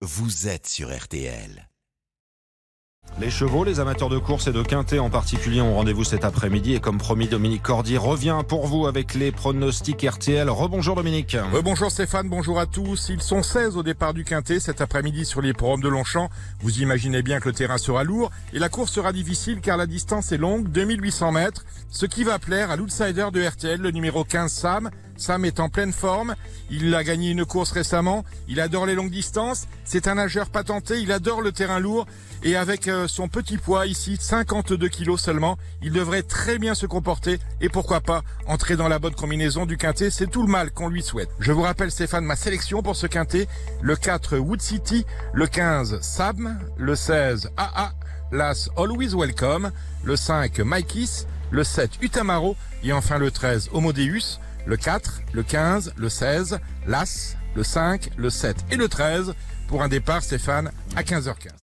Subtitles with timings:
[0.00, 1.68] vous êtes sur RTL.
[3.18, 6.74] Les chevaux, les amateurs de course et de quintet en particulier ont rendez-vous cet après-midi
[6.74, 10.48] et comme promis, Dominique Cordy revient pour vous avec les pronostics RTL.
[10.48, 11.36] Rebonjour Dominique.
[11.64, 13.08] bonjour Stéphane, bonjour à tous.
[13.08, 16.30] Ils sont 16 au départ du quintet cet après-midi sur les programmes de Longchamp.
[16.60, 19.86] Vous imaginez bien que le terrain sera lourd et la course sera difficile car la
[19.86, 24.22] distance est longue, 2800 mètres, ce qui va plaire à l'outsider de RTL, le numéro
[24.22, 24.90] 15 Sam.
[25.18, 26.36] Sam est en pleine forme.
[26.70, 28.24] Il a gagné une course récemment.
[28.46, 29.66] Il adore les longues distances.
[29.84, 31.00] C'est un nageur patenté.
[31.00, 32.06] Il adore le terrain lourd.
[32.44, 36.86] Et avec euh, son petit poids ici, 52 kilos seulement, il devrait très bien se
[36.86, 37.40] comporter.
[37.60, 40.10] Et pourquoi pas entrer dans la bonne combinaison du quintet.
[40.10, 41.30] C'est tout le mal qu'on lui souhaite.
[41.40, 43.48] Je vous rappelle, Stéphane, ma sélection pour ce quintet.
[43.82, 45.04] Le 4, Wood City.
[45.32, 46.60] Le 15, Sam.
[46.76, 47.92] Le 16, AA.
[48.30, 49.72] L'As, Always Welcome.
[50.04, 51.26] Le 5, Mikey's.
[51.50, 52.56] Le 7, Utamaro.
[52.84, 58.28] Et enfin le 13, Homodeus le 4, le 15, le 16, l'As, le 5, le
[58.28, 59.34] 7 et le 13
[59.66, 61.67] pour un départ, Stéphane, à 15h15.